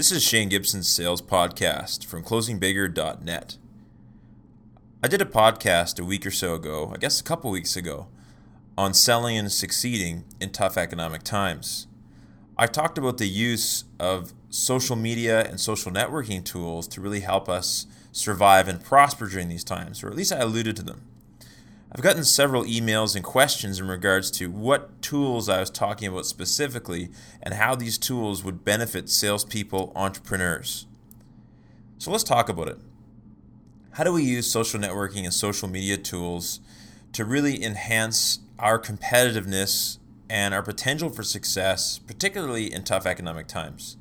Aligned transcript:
This 0.00 0.12
is 0.12 0.22
Shane 0.22 0.48
Gibson's 0.48 0.88
sales 0.88 1.20
podcast 1.20 2.06
from 2.06 2.24
closingbigger.net. 2.24 3.58
I 5.02 5.08
did 5.08 5.20
a 5.20 5.26
podcast 5.26 6.00
a 6.00 6.06
week 6.06 6.24
or 6.24 6.30
so 6.30 6.54
ago, 6.54 6.90
I 6.94 6.96
guess 6.96 7.20
a 7.20 7.22
couple 7.22 7.50
weeks 7.50 7.76
ago, 7.76 8.06
on 8.78 8.94
selling 8.94 9.36
and 9.36 9.52
succeeding 9.52 10.24
in 10.40 10.52
tough 10.52 10.78
economic 10.78 11.22
times. 11.22 11.86
I 12.56 12.66
talked 12.66 12.96
about 12.96 13.18
the 13.18 13.28
use 13.28 13.84
of 13.98 14.32
social 14.48 14.96
media 14.96 15.44
and 15.44 15.60
social 15.60 15.92
networking 15.92 16.46
tools 16.46 16.88
to 16.88 17.02
really 17.02 17.20
help 17.20 17.50
us 17.50 17.86
survive 18.10 18.68
and 18.68 18.82
prosper 18.82 19.28
during 19.28 19.50
these 19.50 19.64
times, 19.64 20.02
or 20.02 20.08
at 20.08 20.16
least 20.16 20.32
I 20.32 20.38
alluded 20.38 20.76
to 20.76 20.82
them. 20.82 21.09
I've 21.92 22.02
gotten 22.02 22.22
several 22.24 22.64
emails 22.64 23.16
and 23.16 23.24
questions 23.24 23.80
in 23.80 23.88
regards 23.88 24.30
to 24.32 24.48
what 24.48 25.02
tools 25.02 25.48
I 25.48 25.58
was 25.58 25.70
talking 25.70 26.06
about 26.06 26.24
specifically 26.24 27.08
and 27.42 27.54
how 27.54 27.74
these 27.74 27.98
tools 27.98 28.44
would 28.44 28.64
benefit 28.64 29.10
salespeople, 29.10 29.92
entrepreneurs. 29.96 30.86
So 31.98 32.12
let's 32.12 32.22
talk 32.22 32.48
about 32.48 32.68
it. 32.68 32.78
How 33.92 34.04
do 34.04 34.12
we 34.12 34.22
use 34.22 34.48
social 34.48 34.78
networking 34.78 35.24
and 35.24 35.34
social 35.34 35.68
media 35.68 35.96
tools 35.96 36.60
to 37.12 37.24
really 37.24 37.62
enhance 37.62 38.38
our 38.56 38.78
competitiveness 38.78 39.98
and 40.28 40.54
our 40.54 40.62
potential 40.62 41.10
for 41.10 41.24
success, 41.24 41.98
particularly 41.98 42.72
in 42.72 42.84
tough 42.84 43.04
economic 43.04 43.48
times? 43.48 43.96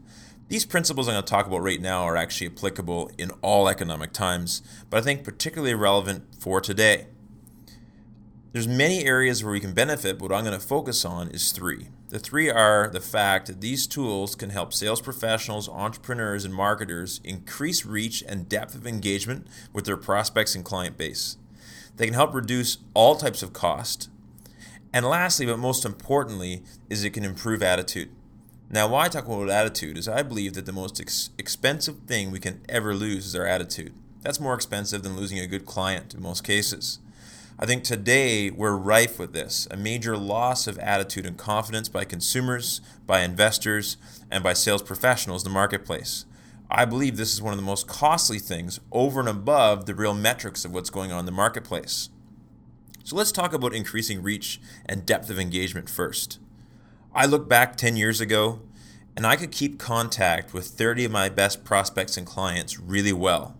These 0.47 0.67
principles 0.67 1.07
I'm 1.07 1.15
going 1.15 1.23
to 1.23 1.29
talk 1.29 1.47
about 1.47 1.63
right 1.63 1.81
now 1.81 2.03
are 2.03 2.15
actually 2.15 2.47
applicable 2.47 3.09
in 3.17 3.31
all 3.41 3.67
economic 3.67 4.13
times, 4.13 4.61
but 4.91 4.97
I 4.97 5.01
think 5.01 5.23
particularly 5.23 5.73
relevant 5.73 6.35
for 6.37 6.61
today. 6.61 7.07
There's 8.51 8.67
many 8.67 9.05
areas 9.05 9.43
where 9.43 9.53
we 9.53 9.59
can 9.59 9.73
benefit, 9.73 10.17
but 10.17 10.31
what 10.31 10.35
I'm 10.35 10.43
going 10.43 10.59
to 10.59 10.65
focus 10.65 11.05
on 11.05 11.27
is 11.27 11.51
three. 11.51 11.89
The 12.07 12.17
three 12.17 12.49
are 12.49 12.89
the 12.89 12.99
fact 12.99 13.45
that 13.45 13.61
these 13.61 13.85
tools 13.85 14.33
can 14.33 14.49
help 14.49 14.73
sales 14.73 15.01
professionals, 15.01 15.69
entrepreneurs, 15.69 16.45
and 16.45 16.53
marketers 16.53 17.21
increase 17.23 17.85
reach 17.85 18.23
and 18.27 18.49
depth 18.49 18.73
of 18.73 18.87
engagement 18.87 19.45
with 19.71 19.85
their 19.85 19.97
prospects 19.97 20.55
and 20.55 20.65
client 20.65 20.97
base. 20.97 21.37
They 21.97 22.05
can 22.05 22.15
help 22.15 22.33
reduce 22.33 22.79
all 22.95 23.15
types 23.15 23.43
of 23.43 23.53
cost. 23.53 24.09
And 24.91 25.05
lastly, 25.05 25.45
but 25.45 25.59
most 25.59 25.85
importantly, 25.85 26.63
is 26.89 27.03
it 27.03 27.11
can 27.11 27.23
improve 27.23 27.61
attitude. 27.61 28.09
Now, 28.71 28.87
why 28.87 29.05
I 29.05 29.09
talk 29.09 29.27
about 29.27 29.49
attitude 29.51 29.95
is 29.95 30.07
I 30.07 30.23
believe 30.23 30.55
that 30.55 30.65
the 30.65 30.71
most 30.71 30.99
ex- 30.99 31.29
expensive 31.37 31.99
thing 32.07 32.31
we 32.31 32.39
can 32.39 32.61
ever 32.67 32.95
lose 32.95 33.27
is 33.27 33.35
our 33.35 33.45
attitude. 33.45 33.93
That's 34.23 34.39
more 34.39 34.55
expensive 34.55 35.03
than 35.03 35.15
losing 35.15 35.37
a 35.37 35.45
good 35.45 35.67
client 35.67 36.15
in 36.15 36.23
most 36.23 36.43
cases. 36.43 36.97
I 37.61 37.65
think 37.65 37.83
today 37.83 38.49
we're 38.49 38.77
rife 38.77 39.19
with 39.19 39.33
this 39.33 39.67
a 39.69 39.75
major 39.75 40.15
loss 40.15 40.65
of 40.65 40.79
attitude 40.79 41.25
and 41.25 41.37
confidence 41.37 41.89
by 41.89 42.05
consumers, 42.05 42.79
by 43.05 43.19
investors, 43.19 43.97
and 44.31 44.41
by 44.41 44.53
sales 44.53 44.81
professionals 44.81 45.43
in 45.43 45.51
the 45.51 45.53
marketplace. 45.53 46.23
I 46.71 46.85
believe 46.85 47.17
this 47.17 47.33
is 47.33 47.41
one 47.41 47.51
of 47.51 47.59
the 47.59 47.65
most 47.65 47.85
costly 47.85 48.39
things 48.39 48.79
over 48.93 49.19
and 49.19 49.27
above 49.27 49.87
the 49.87 49.93
real 49.93 50.13
metrics 50.13 50.63
of 50.63 50.73
what's 50.73 50.89
going 50.89 51.11
on 51.11 51.19
in 51.19 51.25
the 51.25 51.33
marketplace. 51.33 52.09
So 53.03 53.17
let's 53.17 53.33
talk 53.33 53.51
about 53.51 53.73
increasing 53.73 54.23
reach 54.23 54.61
and 54.85 55.05
depth 55.05 55.29
of 55.29 55.37
engagement 55.37 55.89
first. 55.89 56.39
I 57.13 57.25
look 57.25 57.49
back 57.49 57.75
10 57.75 57.97
years 57.97 58.21
ago 58.21 58.61
and 59.17 59.27
I 59.27 59.35
could 59.35 59.51
keep 59.51 59.79
contact 59.79 60.53
with 60.53 60.67
30 60.67 61.05
of 61.05 61.11
my 61.11 61.27
best 61.27 61.65
prospects 61.65 62.15
and 62.15 62.25
clients 62.25 62.79
really 62.79 63.11
well 63.11 63.58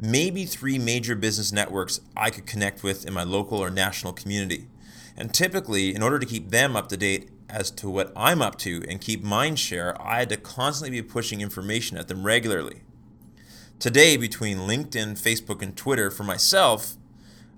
maybe 0.00 0.44
three 0.44 0.78
major 0.78 1.14
business 1.14 1.52
networks 1.52 2.00
I 2.16 2.30
could 2.30 2.46
connect 2.46 2.82
with 2.82 3.04
in 3.04 3.12
my 3.12 3.24
local 3.24 3.58
or 3.58 3.70
national 3.70 4.12
community. 4.12 4.68
And 5.16 5.34
typically, 5.34 5.94
in 5.94 6.02
order 6.02 6.18
to 6.18 6.26
keep 6.26 6.50
them 6.50 6.76
up 6.76 6.88
to 6.88 6.96
date 6.96 7.30
as 7.48 7.70
to 7.72 7.90
what 7.90 8.12
I'm 8.14 8.40
up 8.40 8.56
to 8.58 8.84
and 8.88 9.00
keep 9.00 9.22
mind 9.24 9.58
share, 9.58 10.00
I 10.00 10.20
had 10.20 10.28
to 10.28 10.36
constantly 10.36 11.00
be 11.00 11.06
pushing 11.06 11.40
information 11.40 11.96
at 11.96 12.08
them 12.08 12.24
regularly. 12.24 12.82
Today, 13.78 14.16
between 14.16 14.58
LinkedIn, 14.58 15.20
Facebook, 15.20 15.62
and 15.62 15.76
Twitter, 15.76 16.10
for 16.10 16.24
myself, 16.24 16.94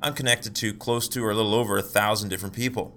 I'm 0.03 0.15
connected 0.15 0.55
to 0.57 0.73
close 0.73 1.09
to 1.09 1.25
or 1.25 1.31
a 1.31 1.35
little 1.35 1.55
over 1.55 1.77
a 1.77 1.83
thousand 1.83 2.31
different 2.31 2.55
people. 2.55 2.97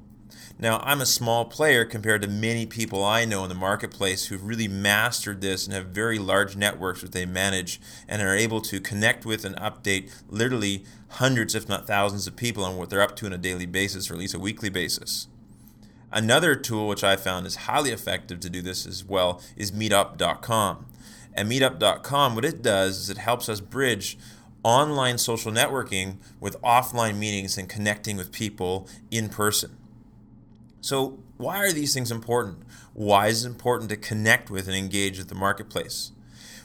Now, 0.64 0.80
I'm 0.82 1.02
a 1.02 1.06
small 1.06 1.44
player 1.44 1.84
compared 1.84 2.22
to 2.22 2.30
many 2.30 2.66
people 2.66 3.04
I 3.04 3.26
know 3.26 3.44
in 3.44 3.50
the 3.50 3.54
marketplace 3.54 4.28
who've 4.28 4.48
really 4.48 4.70
mastered 4.70 5.42
this 5.42 5.66
and 5.66 5.74
have 5.74 5.88
very 5.88 6.18
large 6.18 6.56
networks 6.56 7.02
that 7.02 7.12
they 7.12 7.26
manage 7.26 7.82
and 8.08 8.22
are 8.22 8.34
able 8.34 8.62
to 8.62 8.80
connect 8.80 9.26
with 9.26 9.44
and 9.44 9.58
update 9.58 10.10
literally 10.30 10.86
hundreds, 11.10 11.54
if 11.54 11.68
not 11.68 11.86
thousands, 11.86 12.28
of 12.28 12.38
people 12.38 12.64
on 12.64 12.78
what 12.78 12.90
they're 12.90 13.02
up 13.02 13.18
to 13.18 13.26
on 13.26 13.34
a 13.34 13.38
daily 13.38 13.66
basis 13.66 14.10
or 14.10 14.14
at 14.14 14.22
least 14.22 14.36
a 14.36 14.40
weekly 14.40 14.70
basis. 14.70 15.28
Another 16.14 16.56
tool 16.56 16.88
which 16.88 17.04
I 17.04 17.18
found 17.18 17.46
is 17.46 17.68
highly 17.68 17.92
effective 17.92 18.40
to 18.40 18.50
do 18.50 18.62
this 18.62 18.86
as 18.86 19.04
well 19.04 19.42
is 19.58 19.74
meetup.com. 19.74 20.86
And 21.34 21.52
meetup.com, 21.52 22.36
what 22.36 22.46
it 22.46 22.62
does 22.62 23.00
is 23.00 23.10
it 23.10 23.18
helps 23.18 23.50
us 23.50 23.60
bridge 23.60 24.18
online 24.64 25.18
social 25.18 25.52
networking 25.52 26.20
with 26.40 26.62
offline 26.62 27.18
meetings 27.18 27.58
and 27.58 27.68
connecting 27.68 28.16
with 28.16 28.32
people 28.32 28.88
in 29.12 29.28
person. 29.28 29.76
So, 30.84 31.18
why 31.38 31.60
are 31.60 31.72
these 31.72 31.94
things 31.94 32.12
important? 32.12 32.58
Why 32.94 33.28
is 33.28 33.46
it 33.46 33.48
important 33.48 33.90
to 33.92 33.96
connect 33.96 34.50
with 34.50 34.68
and 34.68 34.76
engage 34.76 35.18
with 35.18 35.30
the 35.30 35.34
marketplace? 35.34 36.12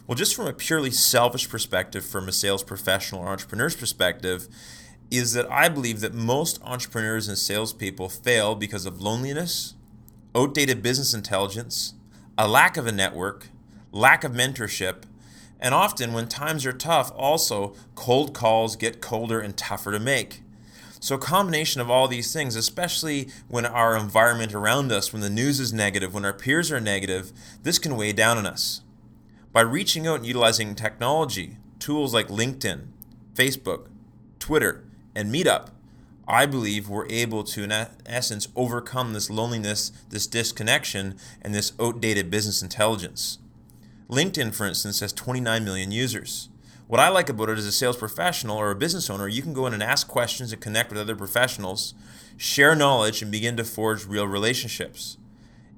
Well, 0.09 0.17
just 0.17 0.35
from 0.35 0.49
a 0.49 0.53
purely 0.53 0.91
selfish 0.91 1.49
perspective, 1.49 2.05
from 2.05 2.27
a 2.27 2.33
sales 2.33 2.65
professional 2.65 3.21
or 3.21 3.29
entrepreneur's 3.29 3.77
perspective, 3.77 4.49
is 5.09 5.35
that 5.35 5.49
I 5.49 5.69
believe 5.69 6.01
that 6.01 6.15
most 6.15 6.61
entrepreneurs 6.65 7.29
and 7.29 7.39
salespeople 7.39 8.09
fail 8.09 8.57
because 8.57 8.87
of 8.87 9.01
loneliness, 9.01 9.75
outdated 10.35 10.83
business 10.83 11.15
intelligence, 11.15 11.95
a 12.37 12.49
lack 12.49 12.77
of 12.77 12.89
a 12.89 12.93
network, 12.93 13.47
lack 13.93 14.25
of 14.25 14.33
mentorship, 14.33 15.05
and 15.61 15.77
often 15.77 16.13
when 16.13 16.27
times 16.27 16.67
are 16.67 16.73
tough, 16.73 17.13
also 17.15 17.73
cold 17.95 18.35
calls 18.35 18.75
get 18.75 19.01
colder 19.01 19.39
and 19.39 19.57
tougher 19.57 19.93
to 19.93 20.01
make. 20.01 20.43
So, 21.01 21.15
a 21.15 21.19
combination 21.19 21.81
of 21.81 21.91
all 21.91 22.09
these 22.09 22.33
things, 22.33 22.57
especially 22.57 23.29
when 23.47 23.65
our 23.65 23.97
environment 23.97 24.53
around 24.55 24.91
us, 24.91 25.13
when 25.13 25.23
the 25.23 25.31
news 25.31 25.61
is 25.61 25.73
negative, 25.73 26.13
when 26.13 26.25
our 26.25 26.33
peers 26.33 26.73
are 26.73 26.81
negative, 26.81 27.33
this 27.63 27.79
can 27.79 27.97
weigh 27.97 28.13
down 28.13 28.37
on 28.37 28.47
us. 28.47 28.81
By 29.53 29.61
reaching 29.61 30.07
out 30.07 30.17
and 30.17 30.27
utilizing 30.27 30.75
technology, 30.75 31.57
tools 31.79 32.13
like 32.13 32.29
LinkedIn, 32.29 32.89
Facebook, 33.35 33.87
Twitter, 34.39 34.85
and 35.15 35.33
Meetup, 35.33 35.69
I 36.27 36.45
believe 36.45 36.89
we're 36.89 37.09
able 37.09 37.43
to, 37.45 37.65
in 37.65 37.73
essence, 38.05 38.49
overcome 38.55 39.15
this 39.15 39.31
loneliness, 39.31 39.93
this 40.11 40.27
disconnection, 40.27 41.17
and 41.41 41.55
this 41.55 41.73
outdated 41.81 42.31
business 42.31 42.61
intelligence. 42.61 43.39
LinkedIn, 44.11 44.55
for 44.55 44.67
instance, 44.67 45.01
has 45.01 45.13
29 45.13 45.65
million 45.65 45.91
users. 45.91 46.51
What 46.89 47.01
I 47.01 47.11
like 47.11 47.29
about 47.29 47.51
it 47.51 47.59
as 47.59 47.67
a 47.67 47.73
sales 47.73 47.99
professional 47.99 48.57
or 48.57 48.71
a 48.71 48.75
business 48.75 49.11
owner, 49.11 49.29
you 49.29 49.43
can 49.43 49.53
go 49.53 49.67
in 49.67 49.75
and 49.75 49.83
ask 49.83 50.09
questions 50.09 50.53
and 50.53 50.63
connect 50.63 50.91
with 50.91 50.99
other 50.99 51.15
professionals, 51.15 51.93
share 52.39 52.75
knowledge, 52.75 53.21
and 53.21 53.31
begin 53.31 53.59
to 53.59 53.65
forge 53.65 54.07
real 54.07 54.27
relationships. 54.27 55.19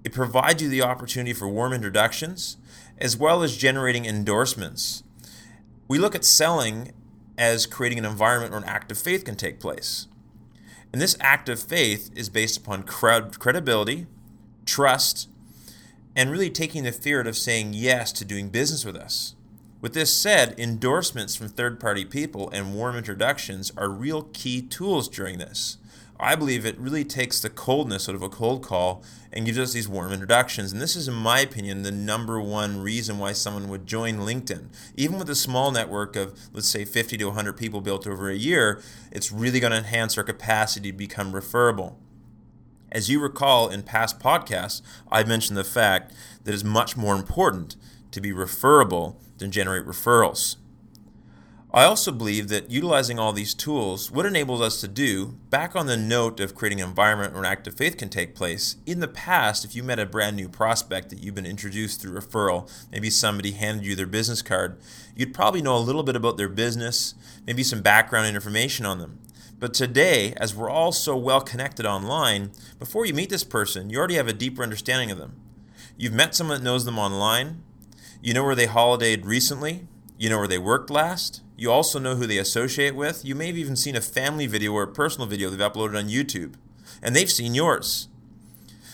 It 0.05 0.13
provides 0.13 0.63
you 0.63 0.69
the 0.69 0.83
opportunity 0.83 1.33
for 1.33 1.49
warm 1.49 1.73
introductions 1.73 2.59
as 2.97 3.17
well 3.17 3.43
as 3.43 3.57
generating 3.57 4.05
endorsements. 4.07 5.03
We 5.89 5.99
look 5.99 6.15
at 6.15 6.25
selling 6.25 6.93
as 7.37 7.67
creating 7.67 7.99
an 7.99 8.05
environment 8.05 8.53
where 8.53 8.61
an 8.61 8.69
act 8.69 8.93
of 8.93 8.99
faith 8.99 9.25
can 9.25 9.35
take 9.35 9.59
place. 9.59 10.07
And 10.93 11.03
this 11.03 11.17
act 11.19 11.49
of 11.49 11.61
faith 11.61 12.11
is 12.15 12.29
based 12.29 12.57
upon 12.57 12.85
credibility, 12.85 14.07
trust, 14.65 15.29
and 16.15 16.31
really 16.31 16.51
taking 16.51 16.85
the 16.85 16.93
fear 16.93 17.21
of 17.23 17.37
saying 17.37 17.73
yes 17.73 18.13
to 18.13 18.25
doing 18.25 18.49
business 18.49 18.85
with 18.85 18.95
us. 18.95 19.35
With 19.81 19.95
this 19.95 20.15
said, 20.15 20.55
endorsements 20.59 21.35
from 21.35 21.49
third 21.49 21.81
party 21.81 22.05
people 22.05 22.51
and 22.51 22.75
warm 22.75 22.97
introductions 22.97 23.73
are 23.79 23.89
real 23.89 24.25
key 24.35 24.61
tools 24.61 25.09
during 25.09 25.39
this. 25.39 25.79
I 26.19 26.35
believe 26.35 26.67
it 26.67 26.79
really 26.79 27.03
takes 27.03 27.41
the 27.41 27.49
coldness 27.49 28.07
out 28.07 28.15
of 28.15 28.23
a 28.23 28.29
cold 28.29 28.63
call 28.63 29.03
and 29.33 29.47
gives 29.47 29.59
us 29.59 29.73
these 29.73 29.89
warm 29.89 30.13
introductions. 30.13 30.71
And 30.71 30.83
this 30.83 30.97
is, 30.97 31.09
in 31.09 31.15
my 31.15 31.41
opinion, 31.41 31.81
the 31.81 31.91
number 31.91 32.39
one 32.39 32.83
reason 32.83 33.19
why 33.19 33.33
someone 33.33 33.69
would 33.71 33.87
join 33.87 34.19
LinkedIn. 34.19 34.67
Even 34.97 35.19
with 35.19 35.31
a 35.31 35.35
small 35.35 35.71
network 35.71 36.15
of, 36.15 36.39
let's 36.53 36.69
say, 36.69 36.85
50 36.85 37.17
to 37.17 37.25
100 37.27 37.55
people 37.55 37.81
built 37.81 38.07
over 38.07 38.29
a 38.29 38.37
year, 38.37 38.83
it's 39.11 39.33
really 39.33 39.61
going 39.61 39.71
to 39.71 39.79
enhance 39.79 40.19
our 40.19 40.25
capacity 40.25 40.93
to 40.93 40.99
become 40.99 41.33
referable. 41.35 41.99
As 42.93 43.09
you 43.09 43.19
recall 43.19 43.71
in 43.71 43.83
past 43.83 44.21
podcasts, 44.21 44.83
I 45.11 45.25
mentioned 45.25 45.57
the 45.57 45.65
fact 45.65 46.13
that 46.45 46.53
it's 46.53 46.65
much 46.65 46.99
more 46.99 47.17
important 47.17 47.77
to 48.13 48.21
be 48.21 48.33
referable 48.33 49.21
than 49.39 49.51
generate 49.51 49.87
referrals. 49.87 50.57
I 51.73 51.85
also 51.85 52.11
believe 52.11 52.49
that 52.49 52.69
utilizing 52.69 53.21
all 53.21 53.33
these 53.33 53.55
tools, 53.55 54.11
what 54.11 54.27
enables 54.27 54.61
us 54.61 54.81
to 54.81 54.89
do, 54.89 55.39
back 55.51 55.77
on 55.77 55.87
the 55.87 55.97
note 55.97 56.41
of 56.41 56.57
creating 56.57 56.81
an 56.81 56.89
environment 56.89 57.33
where 57.33 57.45
an 57.45 57.51
act 57.51 57.69
of 57.69 57.77
faith 57.77 57.97
can 57.97 58.09
take 58.09 58.35
place, 58.35 58.75
in 58.87 58.99
the 58.99 59.07
past, 59.07 59.65
if 59.65 59.77
you 59.77 59.85
met 59.85 60.01
a 60.01 60.07
brand 60.07 60.35
new 60.35 60.49
prospect 60.49 61.11
that 61.11 61.23
you've 61.23 61.37
been 61.37 61.47
introduced 61.47 62.01
through 62.01 62.21
referral, 62.21 62.69
maybe 62.91 63.09
somebody 63.09 63.53
handed 63.53 63.87
you 63.87 63.95
their 63.95 64.09
business 64.09 64.43
card, 64.43 64.81
you'd 65.15 65.33
probably 65.33 65.63
know 65.63 65.77
a 65.77 65.79
little 65.79 66.03
bit 66.03 66.17
about 66.17 66.37
their 66.37 66.49
business, 66.49 67.15
maybe 67.47 67.63
some 67.63 67.83
background 67.83 68.35
information 68.35 68.85
on 68.85 68.99
them. 68.99 69.21
But 69.61 69.73
today, 69.73 70.35
as 70.39 70.57
we're 70.57 70.71
all 70.71 70.91
so 70.91 71.17
well 71.17 71.41
connected 71.41 71.87
online, 71.87 72.51
before 72.81 73.07
you 73.07 73.15
meet 73.15 73.31
this 73.31 73.45
person, 73.45 73.91
you 73.91 73.99
already 73.99 74.17
have 74.17 74.27
a 74.27 74.33
deeper 74.33 74.65
understanding 74.65 75.13
of 75.13 75.19
them. 75.19 75.37
You've 75.97 76.15
met 76.15 76.35
someone 76.35 76.59
that 76.59 76.65
knows 76.65 76.85
them 76.85 76.99
online, 76.99 77.63
You 78.23 78.35
know 78.35 78.45
where 78.45 78.55
they 78.55 78.67
holidayed 78.67 79.25
recently. 79.25 79.87
You 80.19 80.29
know 80.29 80.39
where 80.39 80.49
they 80.49 80.59
worked 80.59 80.91
last. 80.91 81.41
You 81.57 81.73
also 81.73 81.99
know 81.99 82.17
who 82.17 82.27
they 82.27 82.37
associate 82.37 82.95
with. 82.95 83.25
You 83.25 83.35
may 83.35 83.47
have 83.47 83.57
even 83.57 83.77
seen 83.77 83.97
a 83.97 84.03
family 84.03 84.47
video 84.47 84.73
or 84.73 84.83
a 84.83 84.93
personal 84.93 85.27
video 85.27 85.49
they've 85.49 85.59
uploaded 85.59 85.97
on 85.97 86.09
YouTube. 86.09 86.55
And 87.03 87.17
they've 87.17 87.31
seen 87.31 87.55
yours. 87.55 88.09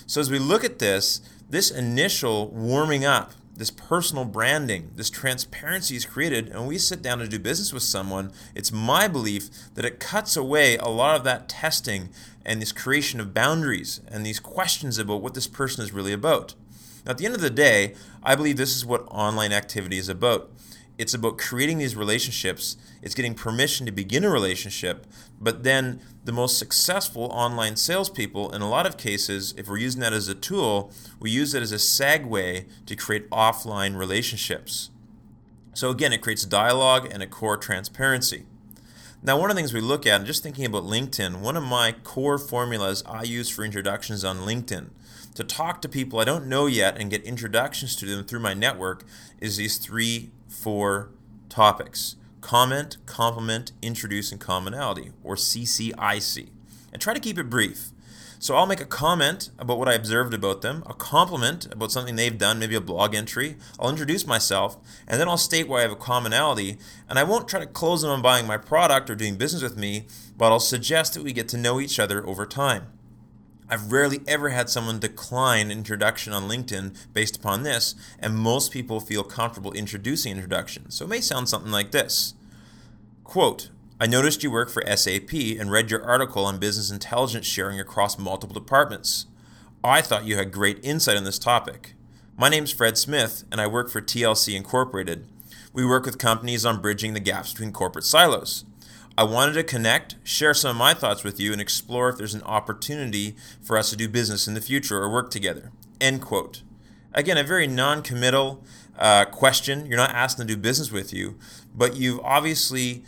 So 0.07 0.21
as 0.21 0.31
we 0.31 0.39
look 0.39 0.63
at 0.63 0.79
this, 0.79 1.21
this 1.51 1.73
initial 1.73 2.49
warming 2.51 3.05
up, 3.05 3.33
this 3.57 3.71
personal 3.71 4.25
branding, 4.25 4.91
this 4.95 5.11
transparency 5.11 5.97
is 5.97 6.07
created, 6.07 6.49
and 6.49 6.69
we 6.69 6.79
sit 6.79 7.03
down 7.03 7.19
to 7.19 7.27
do 7.27 7.39
business 7.41 7.73
with 7.73 7.83
someone, 7.83 8.31
it's 8.55 8.71
my 8.71 9.09
belief 9.09 9.49
that 9.75 9.85
it 9.85 9.99
cuts 9.99 10.37
away 10.37 10.77
a 10.77 10.89
lot 10.89 11.17
of 11.17 11.25
that 11.25 11.49
testing 11.49 12.11
and 12.45 12.63
this 12.63 12.71
creation 12.71 13.19
of 13.19 13.35
boundaries 13.35 14.01
and 14.07 14.25
these 14.25 14.39
questions 14.39 14.99
about 14.99 15.23
what 15.23 15.35
this 15.35 15.49
person 15.49 15.83
is 15.83 15.93
really 15.93 16.13
about. 16.13 16.55
Now, 17.07 17.13
at 17.13 17.19
the 17.19 17.25
end 17.25 17.37
of 17.37 17.41
the 17.41 17.51
day, 17.51 17.95
I 18.23 18.35
believe 18.35 18.57
this 18.57 18.75
is 18.75 18.85
what 18.85 19.07
online 19.09 19.53
activity 19.53 19.97
is 19.97 20.09
about. 20.09 20.51
It's 20.99 21.15
about 21.15 21.39
creating 21.39 21.79
these 21.79 21.95
relationships. 21.95 22.77
It's 23.01 23.15
getting 23.15 23.35
permission 23.35 23.87
to 23.87 23.93
begin 23.93 24.25
a 24.25 24.31
relationship. 24.31 25.07
But 25.41 25.63
then 25.63 26.01
the 26.25 26.33
most 26.33 26.59
successful 26.59 27.25
online 27.25 27.77
salespeople, 27.77 28.53
in 28.53 28.61
a 28.61 28.69
lot 28.69 28.87
of 28.87 28.97
cases, 28.97 29.55
if 29.57 29.69
we're 29.69 29.77
using 29.77 30.01
that 30.01 30.15
as 30.15 30.27
a 30.27 30.35
tool, 30.35 30.91
we 31.21 31.31
use 31.31 31.55
it 31.55 31.63
as 31.63 31.71
a 31.71 31.77
segue 31.77 32.65
to 32.87 32.97
create 32.97 33.31
offline 33.31 33.97
relationships. 33.97 34.91
So 35.75 35.91
again, 35.91 36.13
it 36.13 36.23
creates 36.23 36.45
dialogue 36.45 37.09
and 37.13 37.23
a 37.23 37.27
core 37.27 37.59
transparency. 37.59 38.47
Now, 39.27 39.37
one 39.41 39.51
of 39.51 39.57
the 39.57 39.61
things 39.61 39.73
we 39.73 39.81
look 39.81 40.07
at, 40.07 40.21
and 40.21 40.25
just 40.25 40.45
thinking 40.45 40.65
about 40.65 40.85
LinkedIn, 40.85 41.41
one 41.41 41.57
of 41.57 41.65
my 41.65 41.91
core 42.05 42.39
formulas 42.39 43.03
I 43.09 43.25
use 43.25 43.51
for 43.51 43.65
introductions 43.65 44.25
on 44.25 44.39
LinkedIn 44.39 44.91
to 45.35 45.43
talk 45.43 45.83
to 45.83 45.89
people 45.89 46.21
I 46.21 46.25
don't 46.25 46.47
know 46.47 46.67
yet 46.67 46.97
and 46.97 47.11
get 47.11 47.25
introductions 47.25 47.97
to 47.97 48.07
them 48.07 48.25
through 48.25 48.39
my 48.39 48.55
network 48.55 49.03
is 49.41 49.57
these 49.57 49.79
three, 49.79 50.31
four 50.49 51.11
topics 51.49 52.15
comment, 52.41 52.99
compliment, 53.07 53.73
introduce, 53.83 54.31
and 54.31 54.41
commonality, 54.41 55.11
or 55.25 55.35
CCIC. 55.35 56.49
And 56.93 57.03
try 57.03 57.13
to 57.13 57.19
keep 57.19 57.37
it 57.37 57.51
brief. 57.51 57.91
So 58.39 58.55
I'll 58.55 58.67
make 58.67 58.81
a 58.81 58.87
comment 58.87 59.51
about 59.59 59.79
what 59.79 59.89
I 59.89 59.95
observed 59.95 60.35
about 60.35 60.63
them, 60.63 60.83
a 60.87 60.95
compliment 60.95 61.67
about 61.73 61.93
something 61.93 62.17
they've 62.17 62.37
done, 62.37 62.59
maybe 62.59 62.75
a 62.75 62.81
blog 62.81 63.15
entry. 63.15 63.57
I'll 63.79 63.91
introduce 63.91 64.27
myself, 64.27 64.77
and 65.07 65.21
then 65.21 65.29
I'll 65.29 65.39
state 65.39 65.69
why 65.69 65.79
I 65.79 65.83
have 65.83 65.93
a 65.93 65.97
commonality. 65.97 66.79
And 67.09 67.19
I 67.19 67.25
won't 67.25 67.49
try 67.49 67.61
to 67.61 67.67
close 67.67 68.03
them 68.03 68.11
on 68.11 68.23
buying 68.23 68.47
my 68.47 68.59
product 68.59 69.09
or 69.09 69.15
doing 69.15 69.37
business 69.37 69.63
with 69.63 69.77
me, 69.77 70.07
but 70.37 70.53
I'll 70.53 70.61
suggest 70.61 71.15
that 71.15 71.25
we 71.25 71.33
get 71.33 71.49
to 71.49 71.57
know 71.57 71.81
each 71.81 71.99
other 71.99 72.27
over 72.27 72.47
time. 72.47 72.87
I've 73.69 73.91
rarely 73.91 74.21
ever 74.29 74.51
had 74.51 74.71
someone 74.71 75.01
decline 75.01 75.71
introduction 75.71 76.33
on 76.33 76.49
LinkedIn 76.49 76.95
based 77.13 77.37
upon 77.37 77.65
this, 77.65 77.97
and 78.21 78.37
most 78.37 78.71
people 78.71 79.01
feel 79.01 79.25
comfortable 79.25 79.73
introducing 79.73 80.33
introductions. 80.33 80.95
So 80.95 81.05
it 81.05 81.09
may 81.09 81.21
sound 81.21 81.49
something 81.49 81.73
like 81.73 81.91
this 81.91 82.35
Quote, 83.25 83.71
I 83.99 84.07
noticed 84.07 84.43
you 84.43 84.51
work 84.51 84.69
for 84.69 84.85
SAP 84.95 85.33
and 85.33 85.71
read 85.71 85.91
your 85.91 86.05
article 86.05 86.45
on 86.45 86.59
business 86.59 86.91
intelligence 86.91 87.47
sharing 87.47 87.81
across 87.81 88.19
multiple 88.19 88.53
departments. 88.53 89.25
I 89.83 90.03
thought 90.03 90.27
you 90.27 90.37
had 90.37 90.53
great 90.53 90.85
insight 90.85 91.17
on 91.17 91.25
this 91.25 91.39
topic. 91.39 91.95
My 92.37 92.51
name's 92.51 92.71
Fred 92.71 92.99
Smith, 92.99 93.45
and 93.51 93.59
I 93.59 93.67
work 93.67 93.89
for 93.89 94.03
TLC 94.03 94.55
Incorporated. 94.55 95.27
We 95.73 95.87
work 95.87 96.05
with 96.05 96.19
companies 96.19 96.67
on 96.67 96.83
bridging 96.83 97.15
the 97.15 97.21
gaps 97.21 97.53
between 97.53 97.73
corporate 97.73 98.05
silos. 98.05 98.67
I 99.17 99.25
wanted 99.25 99.55
to 99.55 99.65
connect, 99.65 100.17
share 100.25 100.53
some 100.53 100.73
of 100.73 100.77
my 100.77 100.93
thoughts 100.93 101.25
with 101.25 101.41
you, 101.41 101.53
and 101.53 101.61
explore 101.61 102.11
if 102.11 102.19
there's 102.19 102.35
an 102.35 102.43
opportunity 102.43 103.35
for 103.63 103.79
us 103.79 103.89
to 103.89 103.97
do 103.97 104.11
business 104.11 104.47
in 104.47 104.53
the 104.53 104.61
future 104.61 104.99
or 104.99 105.11
work 105.11 105.31
together. 105.31 105.73
End 106.03 106.21
quote. 106.21 106.61
Again, 107.15 107.39
a 107.39 107.43
very 107.43 107.67
non 107.67 108.03
committal 108.03 108.63
uh, 108.99 109.25
question. 109.25 109.87
You're 109.87 109.97
not 109.97 110.11
asking 110.11 110.47
to 110.47 110.55
do 110.55 110.61
business 110.61 110.93
with 110.93 111.15
you, 111.15 111.39
but 111.75 111.97
you've 111.97 112.21
obviously 112.21 113.03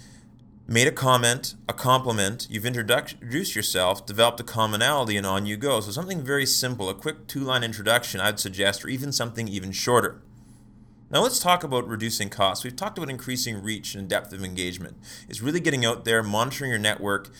made 0.68 0.86
a 0.86 0.92
comment, 0.92 1.54
a 1.66 1.72
compliment, 1.72 2.46
you've 2.50 2.66
introduced 2.66 3.56
yourself, 3.56 4.04
developed 4.04 4.38
a 4.38 4.44
commonality, 4.44 5.16
and 5.16 5.26
on 5.26 5.46
you 5.46 5.56
go. 5.56 5.80
So, 5.80 5.90
something 5.90 6.22
very 6.22 6.44
simple, 6.44 6.90
a 6.90 6.94
quick 6.94 7.26
two 7.26 7.40
line 7.40 7.64
introduction, 7.64 8.20
I'd 8.20 8.38
suggest, 8.38 8.84
or 8.84 8.88
even 8.88 9.10
something 9.10 9.48
even 9.48 9.72
shorter. 9.72 10.20
Now 11.10 11.22
let's 11.22 11.38
talk 11.38 11.64
about 11.64 11.88
reducing 11.88 12.28
costs. 12.28 12.64
We've 12.64 12.76
talked 12.76 12.98
about 12.98 13.08
increasing 13.08 13.62
reach 13.62 13.94
and 13.94 14.06
depth 14.10 14.30
of 14.34 14.44
engagement. 14.44 14.98
It's 15.26 15.40
really 15.40 15.60
getting 15.60 15.86
out 15.86 16.04
there, 16.04 16.22
monitoring 16.22 16.70
your 16.70 16.78
network, 16.78 17.30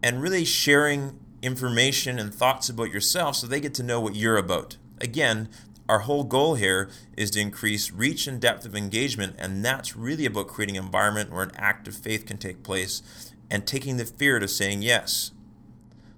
and 0.00 0.22
really 0.22 0.44
sharing 0.44 1.18
information 1.42 2.20
and 2.20 2.32
thoughts 2.32 2.68
about 2.68 2.92
yourself 2.92 3.34
so 3.34 3.48
they 3.48 3.60
get 3.60 3.74
to 3.74 3.82
know 3.82 4.00
what 4.00 4.14
you're 4.14 4.36
about. 4.36 4.76
Again, 5.00 5.48
our 5.88 6.00
whole 6.00 6.24
goal 6.24 6.56
here 6.56 6.90
is 7.16 7.30
to 7.32 7.40
increase 7.40 7.92
reach 7.92 8.26
and 8.26 8.40
depth 8.40 8.64
of 8.64 8.74
engagement, 8.74 9.36
and 9.38 9.64
that's 9.64 9.96
really 9.96 10.26
about 10.26 10.48
creating 10.48 10.76
an 10.76 10.84
environment 10.84 11.32
where 11.32 11.44
an 11.44 11.52
act 11.56 11.86
of 11.86 11.94
faith 11.94 12.26
can 12.26 12.38
take 12.38 12.62
place 12.62 13.02
and 13.50 13.66
taking 13.66 13.96
the 13.96 14.04
fear 14.04 14.38
to 14.38 14.48
saying 14.48 14.82
yes. 14.82 15.30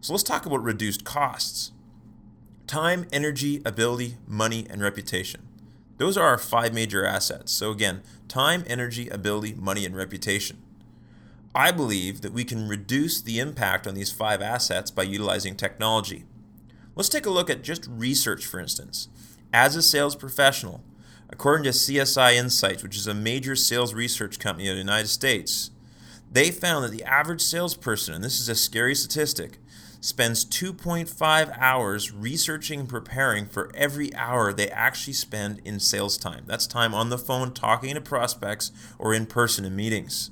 So 0.00 0.12
let's 0.12 0.23
talk 0.23 0.47
about 0.47 0.62
reduced 0.62 1.05
costs 1.05 1.73
time, 2.67 3.06
energy, 3.11 3.62
ability, 3.65 4.17
money, 4.26 4.67
and 4.69 4.82
reputation. 4.82 5.49
Those 5.97 6.17
are 6.17 6.26
our 6.26 6.38
five 6.38 6.73
major 6.73 7.05
assets. 7.05 7.50
So, 7.50 7.70
again, 7.70 8.03
time, 8.29 8.62
energy, 8.67 9.09
ability, 9.09 9.55
money, 9.55 9.85
and 9.85 9.97
reputation. 9.97 10.59
I 11.55 11.73
believe 11.73 12.20
that 12.20 12.32
we 12.32 12.44
can 12.44 12.69
reduce 12.69 13.20
the 13.20 13.41
impact 13.41 13.87
on 13.87 13.94
these 13.94 14.12
five 14.12 14.43
assets 14.43 14.91
by 14.91 15.03
utilizing 15.05 15.56
technology. 15.56 16.25
Let's 16.94 17.09
take 17.09 17.26
a 17.26 17.31
look 17.31 17.49
at 17.49 17.62
just 17.62 17.87
research, 17.88 18.44
for 18.44 18.61
instance. 18.61 19.09
As 19.52 19.76
a 19.76 19.82
sales 19.82 20.14
professional, 20.14 20.82
according 21.30 21.64
to 21.64 21.70
CSO 21.70 22.34
Insights, 22.34 22.82
which 22.82 22.96
is 22.96 23.06
a 23.06 23.14
major 23.14 23.56
sales 23.56 23.94
research 23.94 24.38
company 24.38 24.68
in 24.68 24.74
the 24.74 24.80
United 24.80 25.08
States, 25.08 25.70
they 26.30 26.50
found 26.50 26.84
that 26.84 26.90
the 26.90 27.04
average 27.04 27.40
salesperson, 27.40 28.14
and 28.14 28.22
this 28.22 28.40
is 28.40 28.50
a 28.50 28.54
scary 28.54 28.94
statistic, 28.94 29.58
spends 30.00 30.44
2.5 30.44 31.58
hours 31.58 32.12
researching 32.12 32.80
and 32.80 32.88
preparing 32.88 33.46
for 33.46 33.70
every 33.74 34.14
hour 34.14 34.52
they 34.52 34.68
actually 34.68 35.14
spend 35.14 35.60
in 35.64 35.80
sales 35.80 36.18
time. 36.18 36.44
That's 36.46 36.66
time 36.66 36.94
on 36.94 37.08
the 37.08 37.18
phone 37.18 37.52
talking 37.52 37.94
to 37.94 38.00
prospects 38.02 38.70
or 38.98 39.14
in 39.14 39.24
person 39.24 39.64
in 39.64 39.74
meetings. 39.74 40.30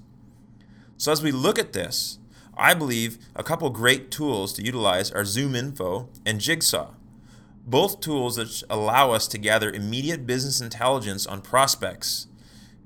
So, 0.99 1.11
as 1.11 1.23
we 1.23 1.33
look 1.33 1.59
at 1.59 1.73
this, 1.73 2.19
I 2.57 2.75
believe 2.75 3.19
a 3.35 3.43
couple 3.43 3.69
great 3.71 4.11
tools 4.11 4.53
to 4.55 4.65
utilize 4.65 5.11
are 5.11 5.25
Zoom 5.25 5.55
Info 5.55 6.09
and 6.25 6.41
Jigsaw. 6.41 6.93
Both 7.67 8.01
tools 8.01 8.37
that 8.37 8.63
allow 8.71 9.11
us 9.11 9.27
to 9.29 9.39
gather 9.39 9.71
immediate 9.71 10.25
business 10.25 10.61
intelligence 10.61 11.27
on 11.27 11.43
prospects 11.43 12.29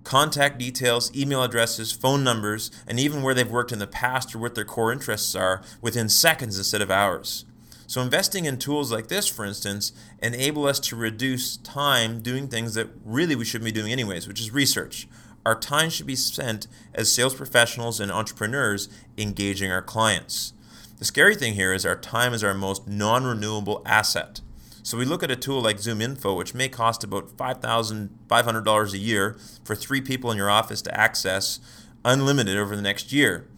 contact 0.05 0.59
details, 0.59 1.15
email 1.15 1.43
addresses, 1.43 1.93
phone 1.93 2.25
numbers, 2.25 2.71
and 2.87 2.99
even 2.99 3.23
where 3.23 3.35
they've 3.35 3.51
worked 3.51 3.73
in 3.73 3.79
the 3.79 3.87
past 3.87 4.35
or 4.35 4.39
what 4.39 4.55
their 4.55 4.65
core 4.65 4.93
interests 4.93 5.35
are 5.35 5.63
within 5.83 6.09
seconds 6.09 6.57
instead 6.57 6.81
of 6.81 6.91
hours. 6.91 7.45
So, 7.87 8.01
investing 8.01 8.45
in 8.47 8.59
tools 8.59 8.91
like 8.91 9.09
this, 9.09 9.27
for 9.27 9.45
instance, 9.45 9.93
enable 10.23 10.65
us 10.65 10.81
to 10.81 10.97
reduce 10.97 11.59
time 11.59 12.21
doing 12.21 12.49
things 12.49 12.75
that 12.75 12.89
really 13.05 13.37
we 13.37 13.45
shouldn't 13.45 13.67
be 13.67 13.79
doing 13.79 13.93
anyways, 13.93 14.27
which 14.27 14.41
is 14.41 14.53
research. 14.53 15.07
Our 15.45 15.59
time 15.59 15.91
should 15.91 16.07
be 16.07 16.17
spent 16.17 16.67
as 16.95 17.13
sales 17.13 17.35
professionals 17.35 18.01
and 18.01 18.11
entrepreneurs 18.11 18.89
engaging 19.19 19.71
our 19.71 19.83
clients. 19.83 20.53
The 20.99 21.05
scary 21.05 21.35
thing 21.35 21.55
here 21.55 21.73
is 21.73 21.85
our 21.85 21.97
time 21.97 22.33
is 22.33 22.45
our 22.45 22.55
most 22.55 22.87
non 22.87 23.25
renewable 23.25 23.83
asset. 23.85 24.41
So 24.83 24.97
we 24.97 25.05
look 25.05 25.23
at 25.23 25.31
a 25.31 25.37
tool 25.37 25.61
like 25.61 25.77
ZoomInfo, 25.77 26.37
which 26.37 26.55
may 26.55 26.69
cost 26.69 27.05
about 27.05 27.37
$5,500 27.37 28.93
a 28.93 28.99
year 28.99 29.37
for 29.65 29.75
three 29.77 30.01
people 30.01 30.31
in 30.31 30.37
your 30.37 30.51
office 30.51 30.81
to 30.83 30.99
access 30.99 31.61
unlimited 32.05 32.57
over 32.57 32.75
the 32.75 32.83
next 32.83 33.13
year. 33.13 33.49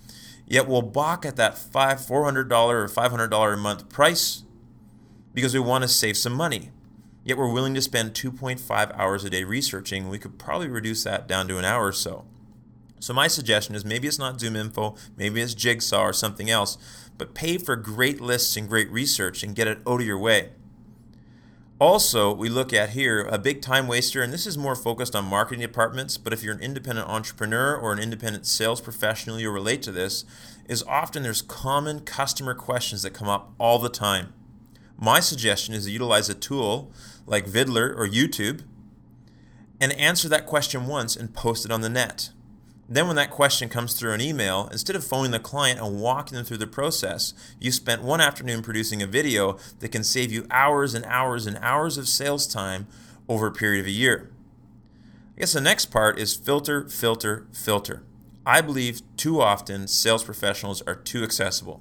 Yet 0.46 0.66
we'll 0.66 0.82
balk 0.82 1.24
at 1.24 1.36
that 1.36 1.56
five, 1.56 1.98
$400 1.98 2.50
or 2.50 2.88
$500 2.88 3.54
a 3.54 3.56
month 3.56 3.88
price 3.88 4.42
because 5.32 5.54
we 5.54 5.60
want 5.60 5.82
to 5.82 5.88
save 5.88 6.16
some 6.16 6.34
money. 6.34 6.70
Yet 7.24 7.38
we're 7.38 7.52
willing 7.52 7.74
to 7.74 7.82
spend 7.82 8.14
2.5 8.14 8.98
hours 8.98 9.24
a 9.24 9.30
day 9.30 9.44
researching. 9.44 10.08
We 10.08 10.18
could 10.18 10.38
probably 10.38 10.68
reduce 10.68 11.04
that 11.04 11.28
down 11.28 11.46
to 11.48 11.58
an 11.58 11.64
hour 11.64 11.86
or 11.86 11.92
so. 11.92 12.24
So 12.98 13.12
my 13.12 13.28
suggestion 13.28 13.74
is 13.74 13.84
maybe 13.84 14.08
it's 14.08 14.18
not 14.18 14.38
ZoomInfo, 14.38 14.98
maybe 15.16 15.40
it's 15.40 15.54
Jigsaw 15.54 16.02
or 16.02 16.12
something 16.12 16.50
else, 16.50 16.78
but 17.16 17.34
pay 17.34 17.58
for 17.58 17.74
great 17.76 18.20
lists 18.20 18.56
and 18.56 18.68
great 18.68 18.90
research 18.90 19.42
and 19.42 19.54
get 19.54 19.68
it 19.68 19.78
out 19.86 20.00
of 20.00 20.06
your 20.06 20.18
way. 20.18 20.50
Also, 21.82 22.32
we 22.32 22.48
look 22.48 22.72
at 22.72 22.90
here 22.90 23.22
a 23.22 23.36
big 23.36 23.60
time 23.60 23.88
waster, 23.88 24.22
and 24.22 24.32
this 24.32 24.46
is 24.46 24.56
more 24.56 24.76
focused 24.76 25.16
on 25.16 25.24
marketing 25.24 25.62
departments, 25.62 26.16
but 26.16 26.32
if 26.32 26.40
you're 26.40 26.54
an 26.54 26.60
independent 26.60 27.08
entrepreneur 27.08 27.76
or 27.76 27.92
an 27.92 27.98
independent 27.98 28.46
sales 28.46 28.80
professional, 28.80 29.40
you'll 29.40 29.52
relate 29.52 29.82
to 29.82 29.90
this, 29.90 30.24
is 30.68 30.84
often 30.84 31.24
there's 31.24 31.42
common 31.42 31.98
customer 31.98 32.54
questions 32.54 33.02
that 33.02 33.14
come 33.14 33.28
up 33.28 33.52
all 33.58 33.80
the 33.80 33.88
time. 33.88 34.32
My 34.96 35.18
suggestion 35.18 35.74
is 35.74 35.86
to 35.86 35.90
utilize 35.90 36.28
a 36.28 36.34
tool 36.34 36.92
like 37.26 37.48
Viddler 37.48 37.92
or 37.96 38.06
YouTube 38.06 38.62
and 39.80 39.92
answer 39.94 40.28
that 40.28 40.46
question 40.46 40.86
once 40.86 41.16
and 41.16 41.34
post 41.34 41.64
it 41.64 41.72
on 41.72 41.80
the 41.80 41.88
net. 41.88 42.30
Then, 42.92 43.06
when 43.06 43.16
that 43.16 43.30
question 43.30 43.70
comes 43.70 43.94
through 43.94 44.12
an 44.12 44.20
email, 44.20 44.68
instead 44.70 44.96
of 44.96 45.02
phoning 45.02 45.30
the 45.30 45.38
client 45.38 45.80
and 45.80 45.98
walking 45.98 46.36
them 46.36 46.44
through 46.44 46.58
the 46.58 46.66
process, 46.66 47.32
you 47.58 47.72
spent 47.72 48.02
one 48.02 48.20
afternoon 48.20 48.60
producing 48.60 49.00
a 49.00 49.06
video 49.06 49.56
that 49.78 49.88
can 49.88 50.04
save 50.04 50.30
you 50.30 50.46
hours 50.50 50.92
and 50.92 51.02
hours 51.06 51.46
and 51.46 51.56
hours 51.62 51.96
of 51.96 52.06
sales 52.06 52.46
time 52.46 52.86
over 53.30 53.46
a 53.46 53.50
period 53.50 53.80
of 53.80 53.86
a 53.86 53.90
year. 53.90 54.30
I 55.34 55.40
guess 55.40 55.54
the 55.54 55.60
next 55.62 55.86
part 55.86 56.18
is 56.18 56.36
filter, 56.36 56.86
filter, 56.86 57.46
filter. 57.50 58.02
I 58.44 58.60
believe 58.60 59.00
too 59.16 59.40
often 59.40 59.88
sales 59.88 60.22
professionals 60.22 60.82
are 60.82 60.94
too 60.94 61.22
accessible. 61.22 61.80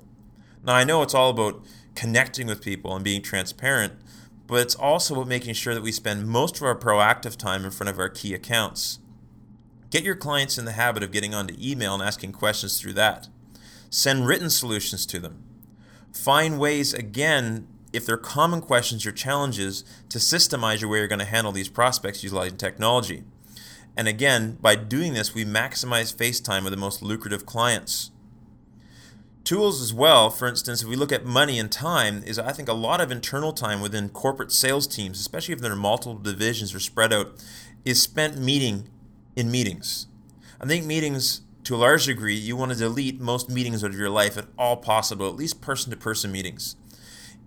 Now, 0.63 0.75
I 0.75 0.85
know 0.85 1.01
it's 1.01 1.13
all 1.13 1.31
about 1.31 1.61
connecting 1.93 2.47
with 2.47 2.63
people 2.63 2.95
and 2.95 3.03
being 3.03 3.21
transparent, 3.21 3.95
but 4.47 4.61
it's 4.61 4.75
also 4.75 5.15
about 5.15 5.27
making 5.27 5.55
sure 5.55 5.73
that 5.73 5.83
we 5.83 5.91
spend 5.91 6.29
most 6.29 6.55
of 6.55 6.63
our 6.63 6.79
proactive 6.79 7.35
time 7.35 7.65
in 7.65 7.71
front 7.71 7.89
of 7.89 7.99
our 7.99 8.07
key 8.07 8.33
accounts. 8.33 8.99
Get 9.91 10.03
your 10.05 10.15
clients 10.15 10.57
in 10.57 10.63
the 10.63 10.71
habit 10.71 11.03
of 11.03 11.11
getting 11.11 11.35
onto 11.35 11.55
email 11.61 11.93
and 11.93 12.01
asking 12.01 12.31
questions 12.31 12.79
through 12.79 12.93
that. 12.93 13.27
Send 13.89 14.25
written 14.25 14.49
solutions 14.49 15.05
to 15.05 15.19
them. 15.19 15.43
Find 16.13 16.59
ways, 16.59 16.93
again, 16.93 17.67
if 17.91 18.05
they're 18.05 18.15
common 18.15 18.61
questions 18.61 19.05
or 19.05 19.11
challenges, 19.11 19.83
to 20.07 20.17
systemize 20.17 20.79
your 20.79 20.89
way 20.89 20.99
you're 20.99 21.09
going 21.09 21.19
to 21.19 21.25
handle 21.25 21.51
these 21.51 21.67
prospects 21.67 22.23
utilizing 22.23 22.57
technology. 22.57 23.23
And 23.97 24.07
again, 24.07 24.57
by 24.61 24.75
doing 24.75 25.13
this, 25.13 25.35
we 25.35 25.43
maximize 25.43 26.17
face 26.17 26.39
time 26.39 26.63
with 26.63 26.71
the 26.71 26.77
most 26.77 27.01
lucrative 27.01 27.45
clients. 27.45 28.11
Tools 29.43 29.81
as 29.81 29.93
well, 29.93 30.29
for 30.29 30.47
instance, 30.47 30.83
if 30.83 30.87
we 30.87 30.95
look 30.95 31.11
at 31.11 31.25
money 31.25 31.59
and 31.59 31.69
time, 31.69 32.23
is 32.23 32.39
I 32.39 32.53
think 32.53 32.69
a 32.69 32.73
lot 32.73 33.01
of 33.01 33.11
internal 33.11 33.51
time 33.51 33.81
within 33.81 34.07
corporate 34.07 34.53
sales 34.53 34.87
teams, 34.87 35.19
especially 35.19 35.53
if 35.53 35.59
there 35.59 35.73
are 35.73 35.75
multiple 35.75 36.17
divisions 36.17 36.73
or 36.73 36.79
spread 36.79 37.11
out, 37.11 37.33
is 37.83 38.01
spent 38.01 38.37
meeting 38.37 38.87
in 39.35 39.51
meetings. 39.51 40.07
I 40.59 40.65
think 40.65 40.85
meetings, 40.85 41.41
to 41.63 41.75
a 41.75 41.77
large 41.77 42.05
degree, 42.05 42.35
you 42.35 42.55
want 42.55 42.71
to 42.71 42.77
delete 42.77 43.19
most 43.19 43.49
meetings 43.49 43.83
out 43.83 43.91
of 43.91 43.97
your 43.97 44.09
life 44.09 44.37
at 44.37 44.47
all 44.57 44.77
possible, 44.77 45.27
at 45.27 45.35
least 45.35 45.61
person 45.61 45.91
to 45.91 45.97
person 45.97 46.31
meetings 46.31 46.75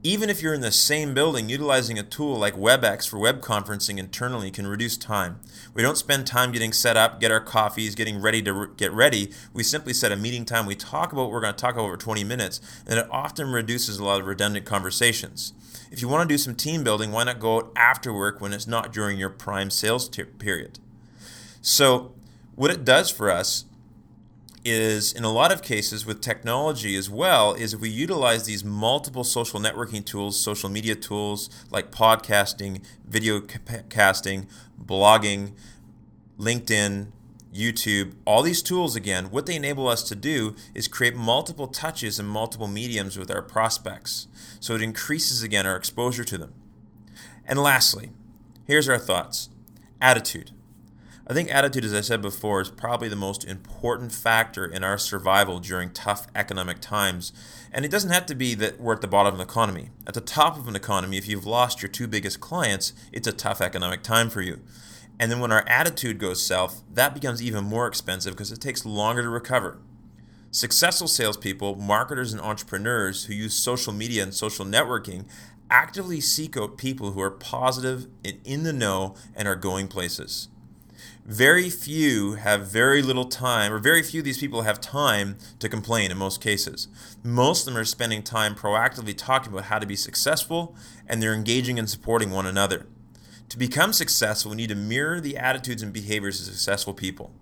even 0.06 0.28
if 0.28 0.42
you're 0.42 0.52
in 0.52 0.60
the 0.60 0.70
same 0.70 1.14
building, 1.14 1.48
utilizing 1.48 1.98
a 1.98 2.02
tool 2.02 2.36
like 2.36 2.54
WebEx 2.54 3.08
for 3.08 3.18
web 3.18 3.40
conferencing 3.40 3.96
internally 3.96 4.50
can 4.50 4.66
reduce 4.66 4.98
time. 4.98 5.40
We 5.72 5.80
don't 5.82 5.96
spend 5.96 6.26
time 6.26 6.52
getting 6.52 6.74
set 6.74 6.94
up, 6.94 7.20
get 7.20 7.30
our 7.30 7.40
coffees, 7.40 7.94
getting 7.94 8.20
ready 8.20 8.42
to 8.42 8.52
re- 8.52 8.68
get 8.76 8.92
ready. 8.92 9.32
We 9.54 9.62
simply 9.62 9.94
set 9.94 10.12
a 10.12 10.16
meeting 10.16 10.44
time. 10.44 10.66
We 10.66 10.74
talk 10.74 11.12
about 11.12 11.22
what 11.22 11.30
we're 11.30 11.40
going 11.40 11.54
to 11.54 11.60
talk 11.60 11.72
about 11.72 11.86
over 11.86 11.96
20 11.96 12.22
minutes, 12.22 12.60
and 12.86 12.98
it 12.98 13.08
often 13.10 13.50
reduces 13.50 13.98
a 13.98 14.04
lot 14.04 14.20
of 14.20 14.26
redundant 14.26 14.66
conversations. 14.66 15.54
If 15.90 16.02
you 16.02 16.08
want 16.08 16.28
to 16.28 16.32
do 16.32 16.38
some 16.38 16.54
team 16.54 16.84
building, 16.84 17.10
why 17.10 17.24
not 17.24 17.40
go 17.40 17.56
out 17.56 17.72
after 17.74 18.12
work 18.12 18.42
when 18.42 18.52
it's 18.52 18.66
not 18.66 18.92
during 18.92 19.18
your 19.18 19.30
prime 19.30 19.70
sales 19.70 20.06
t- 20.10 20.24
period? 20.24 20.80
So, 21.66 22.12
what 22.56 22.70
it 22.70 22.84
does 22.84 23.10
for 23.10 23.30
us 23.30 23.64
is 24.66 25.14
in 25.14 25.24
a 25.24 25.32
lot 25.32 25.50
of 25.50 25.62
cases 25.62 26.04
with 26.04 26.20
technology 26.20 26.94
as 26.94 27.08
well 27.08 27.54
is 27.54 27.72
if 27.72 27.80
we 27.80 27.88
utilize 27.88 28.44
these 28.44 28.62
multiple 28.62 29.24
social 29.24 29.58
networking 29.58 30.04
tools 30.04 30.38
social 30.38 30.68
media 30.68 30.94
tools 30.94 31.48
like 31.70 31.90
podcasting 31.90 32.82
video 33.06 33.40
casting 33.88 34.46
blogging 34.82 35.52
linkedin 36.38 37.08
youtube 37.52 38.14
all 38.26 38.42
these 38.42 38.62
tools 38.62 38.94
again 38.94 39.30
what 39.30 39.46
they 39.46 39.56
enable 39.56 39.88
us 39.88 40.02
to 40.02 40.14
do 40.14 40.54
is 40.74 40.86
create 40.86 41.16
multiple 41.16 41.66
touches 41.66 42.18
and 42.18 42.28
multiple 42.28 42.68
mediums 42.68 43.18
with 43.18 43.30
our 43.30 43.42
prospects. 43.42 44.28
So 44.60 44.74
it 44.74 44.82
increases 44.82 45.42
again 45.42 45.66
our 45.66 45.76
exposure 45.76 46.24
to 46.24 46.38
them. 46.38 46.52
And 47.46 47.58
lastly 47.58 48.10
here's 48.66 48.88
our 48.88 48.98
thoughts. 48.98 49.48
Attitude 50.00 50.53
I 51.26 51.32
think 51.32 51.50
attitude, 51.50 51.86
as 51.86 51.94
I 51.94 52.02
said 52.02 52.20
before, 52.20 52.60
is 52.60 52.68
probably 52.68 53.08
the 53.08 53.16
most 53.16 53.46
important 53.46 54.12
factor 54.12 54.66
in 54.66 54.84
our 54.84 54.98
survival 54.98 55.58
during 55.58 55.90
tough 55.90 56.26
economic 56.34 56.80
times. 56.80 57.32
And 57.72 57.82
it 57.82 57.90
doesn't 57.90 58.10
have 58.10 58.26
to 58.26 58.34
be 58.34 58.54
that 58.56 58.78
we're 58.78 58.92
at 58.92 59.00
the 59.00 59.08
bottom 59.08 59.32
of 59.32 59.40
an 59.40 59.46
economy. 59.46 59.88
At 60.06 60.12
the 60.12 60.20
top 60.20 60.58
of 60.58 60.68
an 60.68 60.76
economy, 60.76 61.16
if 61.16 61.26
you've 61.26 61.46
lost 61.46 61.80
your 61.80 61.88
two 61.88 62.06
biggest 62.06 62.40
clients, 62.40 62.92
it's 63.10 63.26
a 63.26 63.32
tough 63.32 63.62
economic 63.62 64.02
time 64.02 64.28
for 64.28 64.42
you. 64.42 64.60
And 65.18 65.32
then 65.32 65.40
when 65.40 65.50
our 65.50 65.64
attitude 65.66 66.18
goes 66.18 66.44
south, 66.44 66.82
that 66.92 67.14
becomes 67.14 67.42
even 67.42 67.64
more 67.64 67.86
expensive 67.86 68.34
because 68.34 68.52
it 68.52 68.60
takes 68.60 68.84
longer 68.84 69.22
to 69.22 69.28
recover. 69.30 69.78
Successful 70.50 71.08
salespeople, 71.08 71.76
marketers, 71.76 72.34
and 72.34 72.42
entrepreneurs 72.42 73.24
who 73.24 73.32
use 73.32 73.54
social 73.54 73.94
media 73.94 74.22
and 74.22 74.34
social 74.34 74.66
networking 74.66 75.24
actively 75.70 76.20
seek 76.20 76.54
out 76.54 76.76
people 76.76 77.12
who 77.12 77.20
are 77.22 77.30
positive 77.30 78.08
and 78.22 78.38
in 78.44 78.64
the 78.64 78.74
know 78.74 79.14
and 79.34 79.48
are 79.48 79.56
going 79.56 79.88
places 79.88 80.48
very 81.24 81.70
few 81.70 82.34
have 82.34 82.66
very 82.66 83.00
little 83.00 83.24
time, 83.24 83.72
or 83.72 83.78
very 83.78 84.02
few 84.02 84.20
of 84.20 84.24
these 84.24 84.38
people 84.38 84.62
have 84.62 84.80
time 84.80 85.36
to 85.58 85.68
complain 85.68 86.10
in 86.10 86.18
most 86.18 86.40
cases. 86.40 86.88
Most 87.22 87.60
of 87.60 87.72
them 87.72 87.80
are 87.80 87.84
spending 87.84 88.22
time 88.22 88.54
proactively 88.54 89.16
talking 89.16 89.52
about 89.52 89.64
how 89.64 89.78
to 89.78 89.86
be 89.86 89.96
successful, 89.96 90.76
and 91.06 91.22
they're 91.22 91.34
engaging 91.34 91.78
and 91.78 91.88
supporting 91.88 92.30
one 92.30 92.46
another. 92.46 92.86
To 93.48 93.58
become 93.58 93.92
successful, 93.92 94.50
we 94.50 94.56
need 94.58 94.68
to 94.68 94.74
mirror 94.74 95.20
the 95.20 95.38
attitudes 95.38 95.82
and 95.82 95.92
behaviors 95.92 96.40
of 96.40 96.46
successful 96.46 96.92
people. 96.92 97.32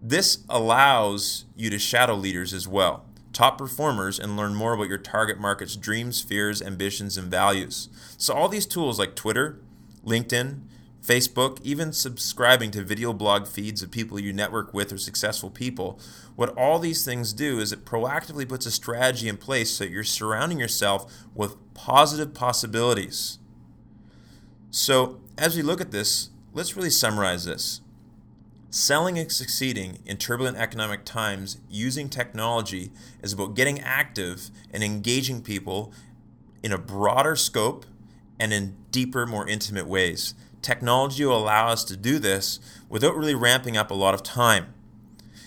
This 0.00 0.38
allows 0.48 1.46
you 1.56 1.68
to 1.70 1.78
shadow 1.78 2.14
leaders 2.14 2.54
as 2.54 2.68
well, 2.68 3.06
top 3.32 3.58
performers, 3.58 4.20
and 4.20 4.36
learn 4.36 4.54
more 4.54 4.74
about 4.74 4.88
your 4.88 4.98
target 4.98 5.38
market's 5.38 5.76
dreams, 5.76 6.22
fears, 6.22 6.62
ambitions, 6.62 7.16
and 7.16 7.28
values. 7.30 7.88
So, 8.16 8.34
all 8.34 8.48
these 8.48 8.66
tools 8.66 8.98
like 8.98 9.14
Twitter, 9.14 9.58
LinkedIn, 10.04 10.60
Facebook, 11.02 11.60
even 11.62 11.92
subscribing 11.92 12.70
to 12.72 12.84
video 12.84 13.12
blog 13.12 13.46
feeds 13.46 13.82
of 13.82 13.90
people 13.90 14.18
you 14.18 14.32
network 14.32 14.74
with 14.74 14.92
or 14.92 14.98
successful 14.98 15.50
people, 15.50 15.98
what 16.36 16.54
all 16.56 16.78
these 16.78 17.04
things 17.04 17.32
do 17.32 17.58
is 17.58 17.72
it 17.72 17.86
proactively 17.86 18.46
puts 18.46 18.66
a 18.66 18.70
strategy 18.70 19.28
in 19.28 19.36
place 19.36 19.70
so 19.70 19.84
you're 19.84 20.04
surrounding 20.04 20.58
yourself 20.58 21.12
with 21.34 21.56
positive 21.72 22.34
possibilities. 22.34 23.38
So, 24.70 25.20
as 25.38 25.56
we 25.56 25.62
look 25.62 25.80
at 25.80 25.90
this, 25.90 26.30
let's 26.52 26.76
really 26.76 26.90
summarize 26.90 27.46
this. 27.46 27.80
Selling 28.68 29.18
and 29.18 29.32
succeeding 29.32 29.98
in 30.04 30.16
turbulent 30.16 30.58
economic 30.58 31.04
times 31.04 31.58
using 31.68 32.08
technology 32.08 32.92
is 33.22 33.32
about 33.32 33.56
getting 33.56 33.80
active 33.80 34.50
and 34.72 34.84
engaging 34.84 35.42
people 35.42 35.92
in 36.62 36.72
a 36.72 36.78
broader 36.78 37.34
scope 37.34 37.86
and 38.38 38.52
in 38.52 38.76
deeper, 38.90 39.26
more 39.26 39.48
intimate 39.48 39.88
ways 39.88 40.34
technology 40.62 41.24
will 41.24 41.36
allow 41.36 41.68
us 41.68 41.84
to 41.84 41.96
do 41.96 42.18
this 42.18 42.60
without 42.88 43.16
really 43.16 43.34
ramping 43.34 43.76
up 43.76 43.90
a 43.90 43.94
lot 43.94 44.14
of 44.14 44.22
time. 44.22 44.74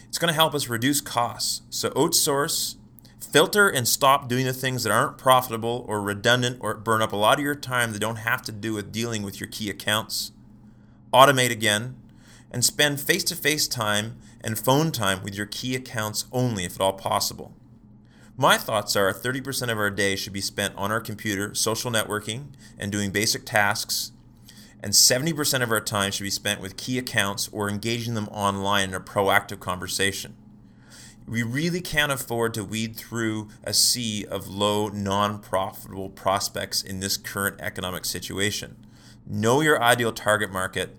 It's 0.07 0.17
going 0.17 0.29
to 0.29 0.35
help 0.35 0.53
us 0.53 0.69
reduce 0.69 1.01
costs. 1.01 1.61
So, 1.69 1.89
outsource, 1.91 2.75
filter, 3.19 3.67
and 3.67 3.87
stop 3.87 4.27
doing 4.27 4.45
the 4.45 4.53
things 4.53 4.83
that 4.83 4.91
aren't 4.91 5.17
profitable 5.17 5.85
or 5.87 6.01
redundant 6.01 6.57
or 6.61 6.75
burn 6.75 7.01
up 7.01 7.11
a 7.11 7.17
lot 7.17 7.39
of 7.39 7.43
your 7.43 7.55
time 7.55 7.93
that 7.93 7.99
don't 7.99 8.17
have 8.17 8.43
to 8.43 8.51
do 8.51 8.73
with 8.73 8.91
dealing 8.91 9.23
with 9.23 9.39
your 9.39 9.49
key 9.49 9.69
accounts. 9.69 10.31
Automate 11.11 11.51
again, 11.51 11.95
and 12.51 12.63
spend 12.63 13.01
face 13.01 13.23
to 13.25 13.35
face 13.35 13.67
time 13.67 14.17
and 14.43 14.59
phone 14.59 14.91
time 14.91 15.23
with 15.23 15.35
your 15.35 15.47
key 15.47 15.75
accounts 15.75 16.25
only 16.31 16.65
if 16.65 16.75
at 16.75 16.81
all 16.81 16.93
possible. 16.93 17.53
My 18.37 18.57
thoughts 18.57 18.95
are 18.95 19.11
30% 19.13 19.71
of 19.71 19.77
our 19.77 19.91
day 19.91 20.15
should 20.15 20.33
be 20.33 20.41
spent 20.41 20.75
on 20.75 20.91
our 20.91 21.01
computer, 21.01 21.53
social 21.53 21.91
networking, 21.91 22.47
and 22.79 22.91
doing 22.91 23.11
basic 23.11 23.45
tasks 23.45 24.11
and 24.83 24.91
70% 24.91 25.63
of 25.63 25.71
our 25.71 25.79
time 25.79 26.11
should 26.11 26.25
be 26.25 26.29
spent 26.29 26.59
with 26.59 26.75
key 26.75 26.97
accounts 26.97 27.49
or 27.53 27.69
engaging 27.69 28.15
them 28.15 28.27
online 28.27 28.89
in 28.89 28.95
a 28.95 28.99
proactive 28.99 29.61
conversation. 29.61 30.35
We 31.25 31.41
really 31.41 31.79
can't 31.79 32.11
afford 32.11 32.53
to 32.55 32.65
weed 32.65 32.97
through 32.97 33.47
a 33.63 33.73
sea 33.73 34.25
of 34.25 34.49
low, 34.49 34.89
non 34.89 35.39
profitable 35.39 36.09
prospects 36.09 36.83
in 36.83 36.99
this 36.99 37.15
current 37.15 37.61
economic 37.61 38.03
situation. 38.03 38.75
Know 39.25 39.61
your 39.61 39.81
ideal 39.81 40.11
target 40.11 40.51
market 40.51 40.97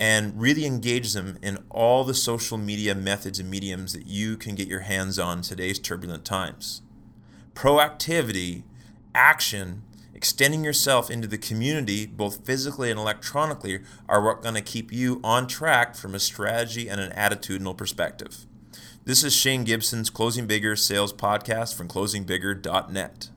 and 0.00 0.40
really 0.40 0.64
engage 0.64 1.12
them 1.12 1.38
in 1.42 1.58
all 1.68 2.04
the 2.04 2.14
social 2.14 2.56
media 2.56 2.94
methods 2.94 3.38
and 3.38 3.50
mediums 3.50 3.92
that 3.92 4.06
you 4.06 4.38
can 4.38 4.54
get 4.54 4.68
your 4.68 4.80
hands 4.80 5.18
on 5.18 5.42
today's 5.42 5.78
turbulent 5.78 6.24
times. 6.24 6.80
Proactivity, 7.54 8.62
action, 9.14 9.82
extending 10.18 10.64
yourself 10.64 11.12
into 11.12 11.28
the 11.28 11.38
community, 11.38 12.04
both 12.04 12.44
physically 12.44 12.90
and 12.90 12.98
electronically, 12.98 13.78
are 14.08 14.20
what 14.20 14.42
going 14.42 14.56
to 14.56 14.60
keep 14.60 14.92
you 14.92 15.20
on 15.22 15.46
track 15.46 15.94
from 15.94 16.12
a 16.12 16.18
strategy 16.18 16.88
and 16.88 17.00
an 17.00 17.12
attitudinal 17.12 17.76
perspective. 17.76 18.44
This 19.04 19.22
is 19.22 19.32
Shane 19.32 19.62
Gibson's 19.62 20.10
Closing 20.10 20.48
Bigger 20.48 20.74
Sales 20.74 21.12
Podcast 21.12 21.76
from 21.76 21.86
closingbigger.net. 21.86 23.28